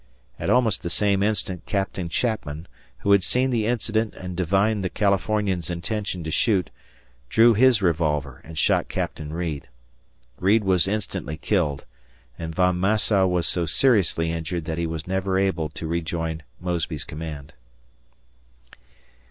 At 0.39 0.49
almost 0.49 0.81
the 0.81 0.89
same 0.89 1.21
instant 1.21 1.67
Captain 1.67 2.09
Chapman, 2.09 2.67
who 3.01 3.11
had 3.11 3.23
seen 3.23 3.51
the 3.51 3.67
incident 3.67 4.15
and 4.15 4.35
divined 4.35 4.83
the 4.83 4.89
Californian's 4.89 5.69
intention 5.69 6.23
to 6.23 6.31
shoot, 6.31 6.71
drew 7.29 7.53
his 7.53 7.83
revolver 7.83 8.41
and 8.43 8.57
shot 8.57 8.89
Captain 8.89 9.31
Reid. 9.31 9.69
Reid 10.39 10.63
was 10.63 10.87
instantly 10.87 11.37
killed, 11.37 11.85
and 12.35 12.55
Von 12.55 12.79
Massow 12.79 13.27
was 13.29 13.45
so 13.45 13.67
seriously 13.67 14.31
injured 14.31 14.65
that 14.65 14.79
he 14.79 14.87
was 14.87 15.05
never 15.05 15.37
able 15.37 15.69
to 15.69 15.85
rejoin 15.85 16.41
Mosby's 16.59 17.03
command. 17.03 17.53